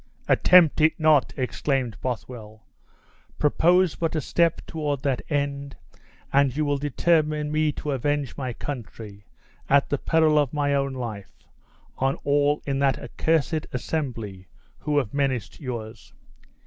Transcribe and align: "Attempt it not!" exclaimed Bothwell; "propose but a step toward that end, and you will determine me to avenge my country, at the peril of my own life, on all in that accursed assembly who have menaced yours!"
"Attempt 0.27 0.81
it 0.81 0.99
not!" 0.99 1.31
exclaimed 1.37 1.95
Bothwell; 2.01 2.65
"propose 3.37 3.93
but 3.93 4.15
a 4.15 4.19
step 4.19 4.59
toward 4.65 5.03
that 5.03 5.21
end, 5.29 5.75
and 6.33 6.57
you 6.57 6.65
will 6.65 6.79
determine 6.79 7.51
me 7.51 7.71
to 7.73 7.91
avenge 7.91 8.35
my 8.35 8.51
country, 8.51 9.25
at 9.69 9.89
the 9.89 9.99
peril 9.99 10.39
of 10.39 10.53
my 10.53 10.73
own 10.73 10.93
life, 10.93 11.43
on 11.99 12.15
all 12.23 12.63
in 12.65 12.79
that 12.79 12.97
accursed 12.97 13.67
assembly 13.73 14.47
who 14.79 14.97
have 14.97 15.13
menaced 15.13 15.59
yours!" 15.59 16.15